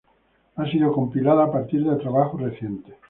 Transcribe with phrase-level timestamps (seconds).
[0.55, 2.95] Ha sido compilada a partir de trabajos recientes.